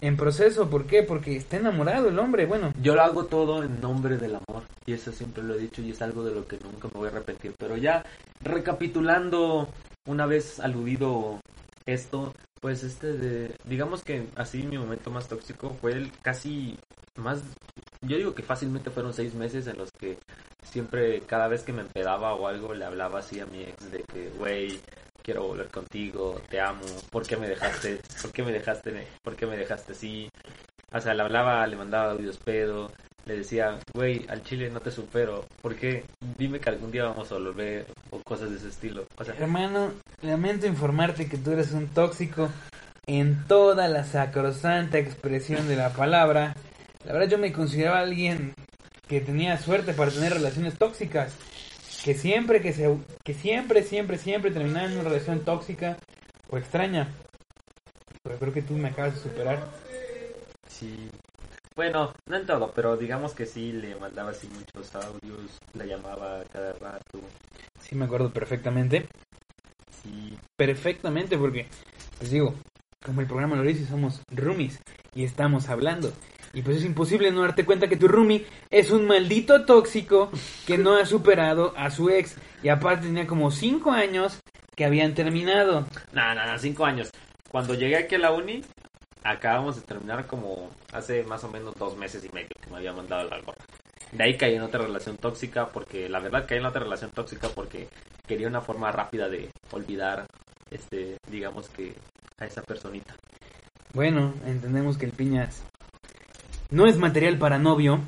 [0.00, 1.02] en proceso, ¿por qué?
[1.02, 4.62] Porque está enamorado el hombre, bueno, Yo lo hago todo en nombre del amor.
[4.86, 7.08] Y eso siempre lo he dicho y es algo de lo que nunca me voy
[7.08, 7.54] a arrepentir.
[7.58, 8.04] Pero ya
[8.40, 9.68] recapitulando,
[10.06, 11.40] una vez aludido
[11.86, 13.54] esto, pues este de...
[13.64, 16.78] Digamos que así mi momento más tóxico fue el casi
[17.18, 17.42] más...
[18.00, 20.18] Yo digo que fácilmente fueron seis meses en los que
[20.62, 24.02] siempre, cada vez que me empedaba o algo, le hablaba así a mi ex de
[24.04, 24.80] que, güey,
[25.22, 28.00] quiero volver contigo, te amo, ¿por qué me dejaste?
[28.22, 29.06] ¿Por qué me dejaste?
[29.22, 30.30] ¿Por qué me dejaste así?
[30.92, 32.90] O sea, le hablaba, le mandaba audios pedo,
[33.26, 36.04] le decía, güey, al chile no te supero, ¿por qué?
[36.38, 39.06] Dime que algún día vamos a volver o cosas de ese estilo.
[39.38, 42.48] Hermano, lamento informarte que tú eres un tóxico
[43.06, 46.54] en toda la sacrosanta expresión de la palabra.
[47.08, 48.52] La verdad yo me consideraba alguien
[49.08, 51.34] que tenía suerte para tener relaciones tóxicas,
[52.04, 52.94] que siempre que se
[53.24, 55.96] que siempre siempre siempre terminaba en una relación tóxica
[56.50, 57.08] o extraña.
[58.22, 59.58] Pero creo que tú me acabas de superar.
[60.68, 61.08] sí.
[61.74, 66.42] Bueno, no en todo, pero digamos que sí, le mandaba así muchos audios, la llamaba
[66.52, 67.20] cada rato,
[67.80, 69.08] Sí me acuerdo perfectamente.
[70.02, 70.36] sí.
[70.58, 71.68] perfectamente porque,
[72.18, 72.54] pues digo,
[73.02, 74.78] como el programa lo dice, somos roomies
[75.14, 76.12] y estamos hablando.
[76.52, 80.30] Y pues es imposible no darte cuenta que tu roomie es un maldito tóxico
[80.66, 82.36] que no ha superado a su ex.
[82.62, 84.40] Y aparte tenía como 5 años
[84.78, 85.88] que habían terminado.
[86.12, 87.10] No, no, cinco años.
[87.50, 88.62] cuando llegué aquí a la uni,
[89.24, 92.92] acabamos de terminar como hace más o menos dos meses y medio que me había
[92.92, 93.64] mandado la gorra.
[94.12, 97.48] De ahí caí en otra relación tóxica porque la verdad caí en otra relación tóxica
[97.48, 97.88] porque
[98.28, 100.26] quería una forma rápida de olvidar,
[100.70, 101.94] este, digamos que
[102.38, 103.16] a esa personita.
[103.92, 105.64] Bueno, entendemos que el piñas
[106.70, 108.00] no es material para novio.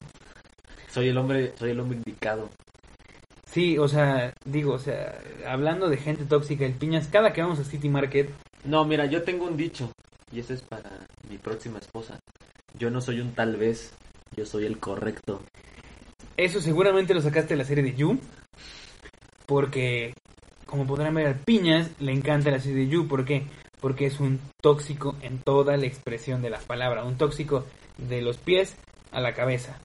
[0.91, 2.51] Soy el hombre, soy el hombre indicado.
[3.47, 7.59] Sí, o sea, digo, o sea, hablando de gente tóxica, el piñas, cada que vamos
[7.59, 8.31] a City Market,
[8.65, 9.91] No, mira, yo tengo un dicho
[10.33, 10.91] y eso es para
[11.29, 12.21] mi próxima esposa.
[12.79, 13.93] Yo no soy un tal vez,
[14.37, 15.43] yo soy el correcto.
[16.37, 18.21] eso seguramente lo sacaste de la serie de You,
[19.47, 20.15] porque,
[20.67, 23.47] como podrán ver, al piñas le encanta la serie de You, ¿por qué?
[23.81, 27.65] Porque es un tóxico en toda la expresión de la palabra, un tóxico
[28.09, 28.77] de los pies
[29.13, 29.79] a la cabeza.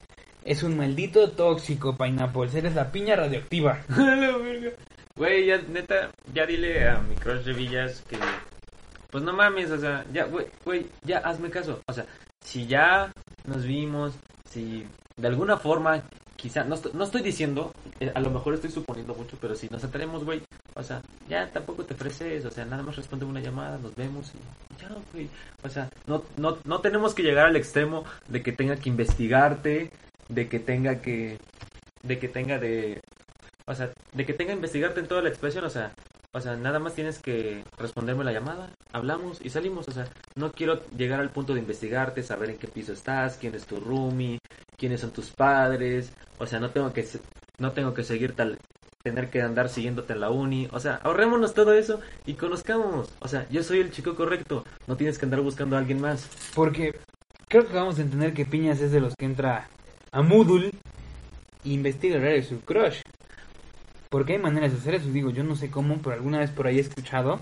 [0.44, 3.80] Es un maldito tóxico, Pineapple, eres la piña radioactiva.
[5.18, 8.18] Güey, ya, neta, ya dile a mi crush que...
[9.10, 11.80] Pues no mames, o sea, ya, güey, güey, ya hazme caso.
[11.88, 12.06] O sea,
[12.42, 13.14] si ya
[13.46, 16.04] nos vimos, si de alguna forma,
[16.46, 19.84] quizá, no, no estoy diciendo, eh, a lo mejor estoy suponiendo mucho, pero si nos
[19.84, 20.44] ataremos, güey,
[20.76, 24.32] o sea, ya tampoco te ofreces, o sea, nada más responde una llamada, nos vemos
[24.36, 25.28] y ya, güey.
[25.64, 29.92] O sea, no, no, no tenemos que llegar al extremo de que tenga que investigarte,
[30.30, 31.40] de que tenga que,
[32.04, 33.02] de que tenga de,
[33.66, 35.96] o sea, de que tenga que investigarte en toda la expresión, o sea,
[36.36, 40.52] o sea, nada más tienes que responderme la llamada, hablamos y salimos, o sea, no
[40.52, 44.40] quiero llegar al punto de investigarte, saber en qué piso estás, quién es tu roomie,
[44.76, 47.08] quiénes son tus padres, o sea, no tengo que
[47.58, 48.60] no tengo que seguir tal
[49.02, 53.30] tener que andar siguiéndote en la uni, o sea, ahorrémonos todo eso y conozcamos, o
[53.30, 56.28] sea, yo soy el chico correcto, no tienes que andar buscando a alguien más.
[56.54, 57.00] Porque
[57.48, 59.70] creo que vamos a entender que Piñas es de los que entra
[60.12, 60.72] a Moodle
[61.64, 63.00] e investiga el de su crush.
[64.16, 65.10] Porque hay maneras de hacer eso.
[65.10, 67.42] Digo, yo no sé cómo, pero alguna vez por ahí he escuchado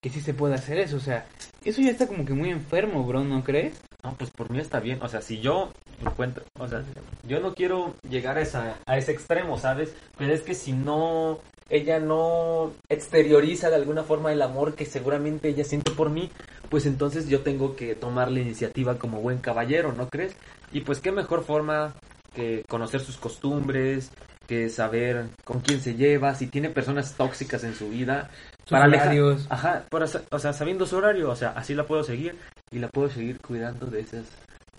[0.00, 0.96] que sí se puede hacer eso.
[0.96, 1.26] O sea,
[1.62, 3.78] eso ya está como que muy enfermo, bro, ¿no crees?
[4.02, 5.02] No, pues por mí está bien.
[5.02, 6.82] O sea, si yo encuentro, o sea,
[7.24, 9.94] yo no quiero llegar a, esa, a ese extremo, ¿sabes?
[10.16, 15.50] Pero es que si no, ella no exterioriza de alguna forma el amor que seguramente
[15.50, 16.30] ella siente por mí,
[16.70, 20.34] pues entonces yo tengo que tomar la iniciativa como buen caballero, ¿no crees?
[20.72, 21.92] Y pues qué mejor forma
[22.32, 24.10] que conocer sus costumbres,
[24.48, 28.30] que saber con quién se lleva, si tiene personas tóxicas en su vida,
[28.64, 29.46] Sus para alejar- horarios.
[29.50, 32.34] Ajá, para o sea, sabiendo su horario, o sea, así la puedo seguir
[32.70, 34.24] y la puedo seguir cuidando de esas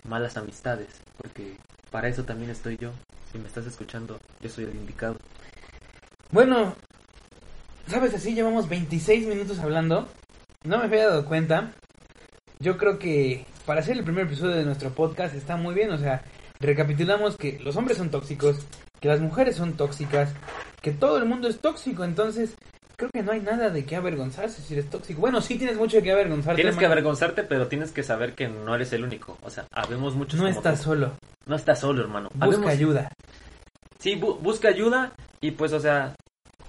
[0.04, 1.56] malas amistades, porque
[1.90, 2.90] para eso también estoy yo.
[3.32, 5.16] Si me estás escuchando, yo soy el indicado.
[6.32, 6.74] Bueno,
[7.86, 10.08] sabes, así llevamos 26 minutos hablando.
[10.64, 11.72] No me había dado cuenta.
[12.58, 15.90] Yo creo que para hacer el primer episodio de nuestro podcast está muy bien.
[15.92, 16.22] O sea,
[16.60, 18.56] recapitulamos que los hombres son tóxicos,
[19.00, 20.32] que las mujeres son tóxicas,
[20.82, 22.04] que todo el mundo es tóxico.
[22.04, 22.54] Entonces,
[22.96, 25.20] creo que no hay nada de qué avergonzarse si eres tóxico.
[25.20, 26.60] Bueno, sí tienes mucho de qué avergonzarte.
[26.60, 29.38] Tienes que avergonzarte, pero tienes que saber que no eres el único.
[29.42, 30.38] O sea, habemos muchos.
[30.38, 30.84] No estás tú.
[30.84, 31.12] solo.
[31.46, 32.28] No estás solo, hermano.
[32.34, 33.10] Busca Habemos- ayuda.
[33.98, 36.14] Sí, bu- busca ayuda y pues, o sea,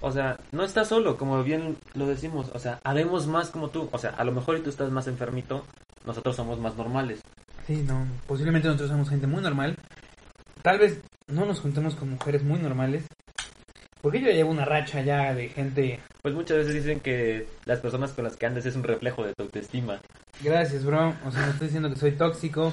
[0.00, 2.50] o sea, no estás solo, como bien lo decimos.
[2.54, 3.88] O sea, habemos más como tú.
[3.92, 5.64] O sea, a lo mejor y tú estás más enfermito,
[6.04, 7.20] nosotros somos más normales.
[7.66, 8.06] Sí, no.
[8.26, 9.76] Posiblemente nosotros somos gente muy normal.
[10.62, 13.04] Tal vez no nos juntemos con mujeres muy normales.
[14.00, 16.00] Porque yo ya llevo una racha ya de gente.
[16.22, 19.32] Pues muchas veces dicen que las personas con las que andes es un reflejo de
[19.34, 20.00] tu autoestima.
[20.42, 21.14] Gracias, bro.
[21.24, 22.72] O sea, no estoy diciendo que soy tóxico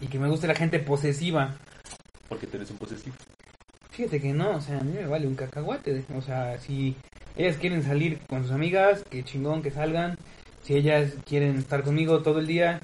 [0.00, 1.54] y que me guste la gente posesiva.
[2.30, 3.14] Porque tú eres un posesivo.
[3.90, 6.04] Fíjate que no, o sea, a mí me vale un cacahuate.
[6.16, 6.96] O sea, si
[7.36, 10.16] ellas quieren salir con sus amigas, que chingón que salgan.
[10.62, 12.80] Si ellas quieren estar conmigo todo el día,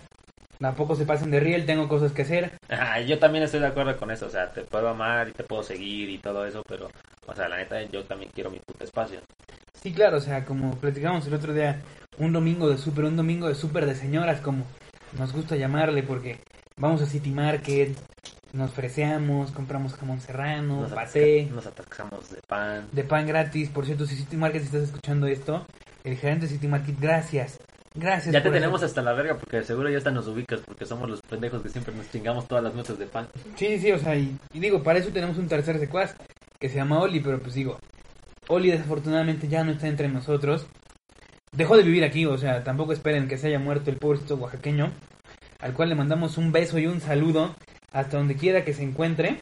[0.58, 2.52] tampoco se pasen de riel, tengo cosas que hacer.
[2.68, 5.44] Ah, yo también estoy de acuerdo con eso, o sea, te puedo amar y te
[5.44, 6.90] puedo seguir y todo eso, pero,
[7.26, 9.20] o sea, la neta, yo también quiero mi puto espacio.
[9.82, 11.80] Sí, claro, o sea, como platicamos el otro día,
[12.18, 14.64] un domingo de súper, un domingo de súper de señoras, como
[15.18, 16.38] nos gusta llamarle, porque
[16.76, 17.96] vamos a City Market,
[18.52, 22.88] nos freseamos, compramos jamón serrano, Nos, atasca- nos atascamos de pan.
[22.92, 23.68] de pan gratis.
[23.68, 25.66] Por cierto, si City Market si estás escuchando esto,
[26.04, 27.58] el gerente de City Market, gracias.
[27.94, 28.32] Gracias.
[28.32, 31.22] Ya te tenemos hasta la verga porque seguro ya hasta nos ubicas porque somos los
[31.22, 33.28] pendejos que siempre nos chingamos todas las noches de pan.
[33.56, 36.16] Sí, sí, sí, o sea, y, y digo, para eso tenemos un tercer secuaz
[36.58, 37.78] que se llama Oli, pero pues digo,
[38.48, 40.66] Oli desafortunadamente ya no está entre nosotros.
[41.52, 44.92] Dejó de vivir aquí, o sea, tampoco esperen que se haya muerto el pobrecito oaxaqueño,
[45.60, 47.54] al cual le mandamos un beso y un saludo
[47.92, 49.40] hasta donde quiera que se encuentre.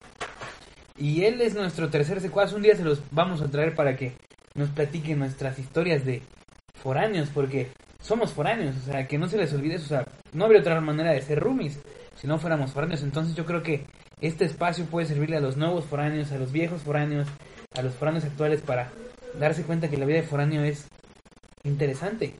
[0.99, 4.13] Y él es nuestro tercer secuaz, un día se los vamos a traer para que
[4.55, 6.23] nos platique nuestras historias de
[6.75, 7.71] foráneos, porque
[8.03, 11.13] somos foráneos, o sea, que no se les olvide o sea, no habría otra manera
[11.13, 11.81] de ser roomies
[12.17, 13.03] si no fuéramos foráneos.
[13.03, 13.87] Entonces yo creo que
[14.21, 17.29] este espacio puede servirle a los nuevos foráneos, a los viejos foráneos,
[17.75, 18.91] a los foráneos actuales para
[19.39, 20.89] darse cuenta que la vida de foráneo es
[21.65, 22.35] interesante.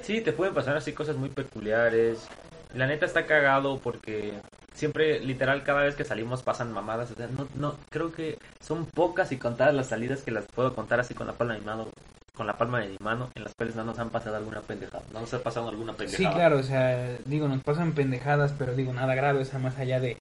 [0.00, 2.26] Sí, te pueden pasar así cosas muy peculiares.
[2.74, 4.34] La neta está cagado porque
[4.74, 7.10] siempre, literal, cada vez que salimos pasan mamadas.
[7.10, 10.74] O sea, no, no, creo que son pocas y contadas las salidas que las puedo
[10.74, 11.88] contar así con la palma de mano,
[12.38, 15.02] con la palma de mi mano, en las cuales no nos han pasado alguna pendejada.
[15.12, 16.34] No nos ha pasado alguna Sí, pendejada.
[16.34, 20.00] claro, o sea, digo, nos pasan pendejadas, pero digo, nada grave, o sea, más allá
[20.00, 20.16] de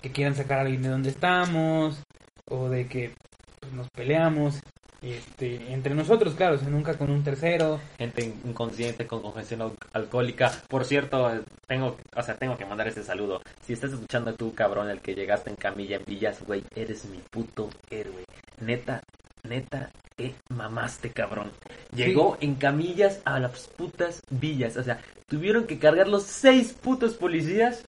[0.00, 2.02] que quieran sacar a alguien de donde estamos,
[2.48, 3.14] o de que
[3.60, 4.60] pues, nos peleamos,
[5.02, 7.78] este, entre nosotros, claro, o sea, nunca con un tercero.
[7.98, 10.50] Gente inconsciente con congestión al- alcohólica.
[10.68, 11.30] Por cierto,
[11.66, 13.40] tengo, o sea, tengo que mandar este saludo.
[13.62, 17.18] Si estás escuchando tú, cabrón, el que llegaste en camilla en Villas, güey, eres mi
[17.18, 18.24] puto héroe.
[18.60, 19.02] Neta,
[19.46, 21.50] neta, te mamaste, cabrón.
[21.92, 24.76] Llegó en camillas a las putas villas.
[24.76, 27.84] O sea, tuvieron que cargar los seis putos policías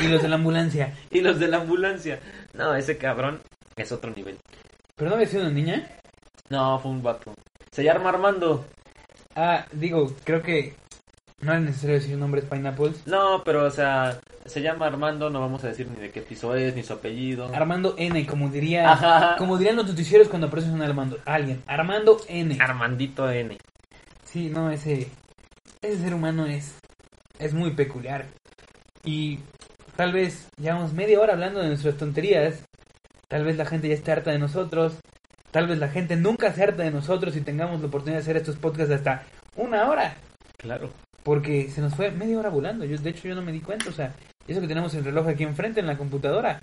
[0.00, 0.94] Y los de la ambulancia.
[1.10, 2.20] y los de la ambulancia.
[2.54, 3.40] No, ese cabrón
[3.76, 4.38] es otro nivel.
[4.96, 5.88] ¿Pero no había sido una niña?
[6.48, 7.34] No, fue un vato.
[7.70, 8.64] Se llama Armando.
[9.34, 10.74] Ah, digo, creo que
[11.42, 13.06] no es necesario decir nombres Pineapples.
[13.06, 16.54] No, pero o sea, se llama Armando, no vamos a decir ni de qué piso
[16.54, 17.50] es, ni su apellido.
[17.52, 19.34] Armando N, como diría, Ajá.
[19.36, 21.62] como dirían los noticieros cuando aparece un Armando, alguien.
[21.66, 22.56] Armando N.
[22.60, 23.58] Armandito N.
[24.24, 25.08] Sí, no, ese,
[25.82, 26.78] ese ser humano es,
[27.40, 28.26] es muy peculiar.
[29.04, 29.40] Y
[29.96, 32.62] tal vez llevamos media hora hablando de nuestras tonterías.
[33.26, 34.96] Tal vez la gente ya esté harta de nosotros.
[35.50, 38.36] Tal vez la gente nunca se harta de nosotros y tengamos la oportunidad de hacer
[38.36, 39.24] estos podcasts hasta
[39.56, 40.16] una hora.
[40.56, 40.90] Claro.
[41.22, 42.84] Porque se nos fue media hora volando.
[42.84, 43.88] Yo, de hecho, yo no me di cuenta.
[43.88, 44.14] O sea,
[44.46, 46.60] eso que tenemos el reloj aquí enfrente en la computadora.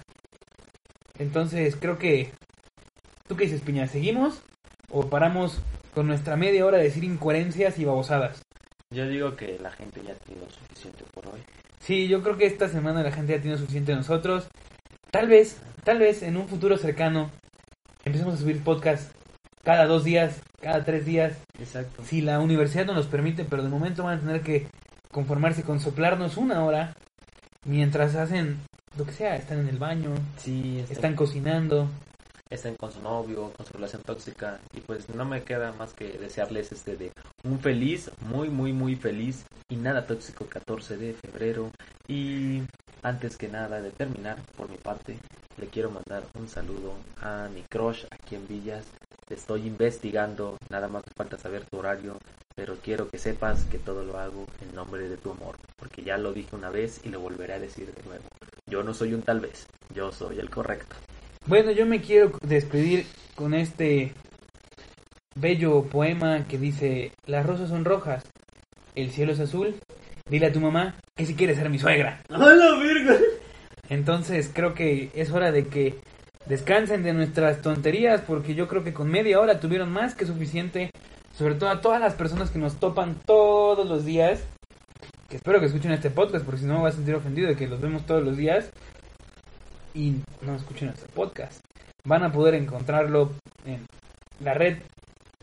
[1.17, 2.31] Entonces, creo que...
[3.27, 3.87] ¿Tú qué dices, Piña?
[3.87, 4.41] ¿Seguimos?
[4.89, 5.61] ¿O paramos
[5.93, 8.41] con nuestra media hora de decir incoherencias y babosadas?
[8.91, 11.41] Yo digo que la gente ya tiene lo suficiente por hoy.
[11.79, 14.47] Sí, yo creo que esta semana la gente ya tiene suficiente de nosotros.
[15.11, 17.29] Tal vez, tal vez en un futuro cercano
[18.03, 19.11] empecemos a subir podcast
[19.63, 22.03] cada dos días, cada tres días, Exacto.
[22.03, 24.67] si la universidad nos los permite, pero de momento van a tener que
[25.11, 26.93] conformarse con soplarnos una hora
[27.65, 28.57] mientras hacen
[28.97, 31.87] lo que sea, están en el baño, Sí, están cocinando.
[32.49, 34.59] Están con su novio, con su relación tóxica.
[34.73, 37.11] Y pues no me queda más que desearles este de
[37.43, 41.71] un feliz, muy, muy, muy feliz y nada tóxico 14 de febrero.
[42.07, 42.63] Y
[43.03, 45.17] antes que nada de terminar, por mi parte,
[45.57, 48.85] le quiero mandar un saludo a mi crush aquí en Villas.
[49.29, 52.17] Estoy investigando, nada más me falta saber tu horario,
[52.55, 56.17] pero quiero que sepas que todo lo hago en nombre de tu amor, porque ya
[56.17, 58.25] lo dije una vez y lo volveré a decir de nuevo.
[58.65, 60.95] Yo no soy un tal vez, yo soy el correcto.
[61.45, 64.13] Bueno, yo me quiero despedir con este
[65.35, 68.23] bello poema que dice, las rosas son rojas,
[68.95, 69.75] el cielo es azul,
[70.29, 72.21] dile a tu mamá que si quiere ser mi suegra.
[72.29, 73.17] ¡A la verga!
[73.89, 75.95] Entonces creo que es hora de que
[76.45, 80.91] descansen de nuestras tonterías porque yo creo que con media hora tuvieron más que suficiente,
[81.35, 84.43] sobre todo a todas las personas que nos topan todos los días,
[85.29, 87.55] que espero que escuchen este podcast porque si no me voy a sentir ofendido de
[87.55, 88.69] que los vemos todos los días
[89.99, 91.59] y no escuchen nuestro podcast.
[92.05, 93.33] Van a poder encontrarlo
[93.65, 93.85] en
[94.39, 94.77] la red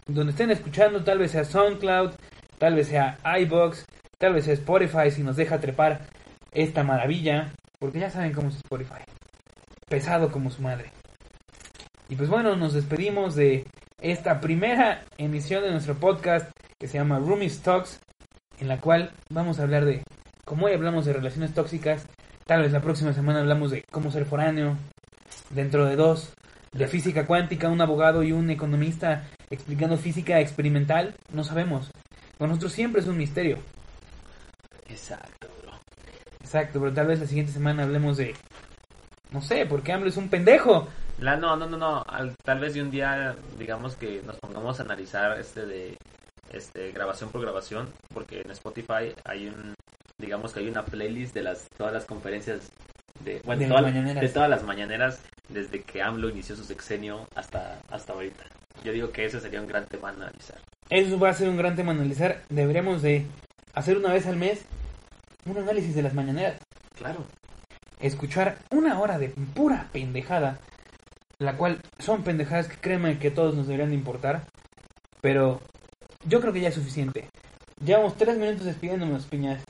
[0.06, 2.12] donde estén escuchando, tal vez sea SoundCloud,
[2.58, 3.84] tal vez sea iBox,
[4.18, 6.06] tal vez sea Spotify si nos deja trepar
[6.52, 9.02] esta maravilla, porque ya saben cómo es Spotify.
[9.88, 10.90] Pesado como su madre.
[12.08, 13.66] Y pues bueno, nos despedimos de
[14.00, 18.00] esta primera emisión de nuestro podcast que se llama Roomies Talks,
[18.58, 20.02] en la cual vamos a hablar de,
[20.46, 22.06] como hoy hablamos de relaciones tóxicas,
[22.46, 24.76] tal vez la próxima semana hablamos de cómo ser foráneo,
[25.50, 26.32] dentro de dos,
[26.72, 31.90] de física cuántica, un abogado y un economista explicando física experimental, no sabemos.
[32.38, 33.58] Con nosotros siempre es un misterio.
[34.88, 35.72] Exacto, bro.
[36.40, 38.34] Exacto, pero tal vez la siguiente semana hablemos de,
[39.30, 40.88] no sé, porque AMLO es un pendejo.
[41.18, 42.04] La, no, no, no, no.
[42.06, 45.96] Al- tal vez de un día, digamos que nos pongamos a analizar este de
[46.52, 49.74] este grabación por grabación, porque en Spotify hay un,
[50.18, 52.70] digamos que hay una playlist de las todas las conferencias
[53.24, 54.22] de, bueno, De las todas- mañaneras.
[54.22, 58.44] de todas las mañaneras desde que AMLO inició su sexenio hasta hasta ahorita.
[58.84, 60.58] Yo digo que ese sería un gran tema a analizar.
[60.90, 62.42] Eso va a ser un gran tema a analizar.
[62.48, 63.26] Deberíamos de
[63.74, 64.64] hacer una vez al mes
[65.44, 66.60] un análisis de las mañaneras.
[66.96, 67.24] Claro.
[68.00, 70.58] Escuchar una hora de pura pendejada,
[71.38, 74.46] la cual son pendejadas que créanme que todos nos deberían de importar,
[75.22, 75.60] pero
[76.26, 77.28] yo creo que ya es suficiente.
[77.82, 79.62] Llevamos tres minutos despidiéndonos, piñas.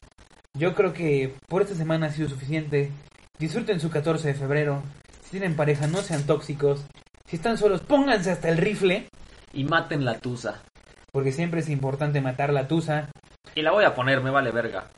[0.59, 2.91] Yo creo que por esta semana ha sido suficiente.
[3.39, 4.83] Disfruten su 14 de febrero.
[5.23, 6.87] Si tienen pareja, no sean tóxicos.
[7.27, 9.09] Si están solos, pónganse hasta el rifle,
[9.53, 10.63] Y maten la tusa.
[11.13, 13.09] porque siempre es importante matar la tusa.
[13.55, 14.91] Y la voy a poner, me vale verga.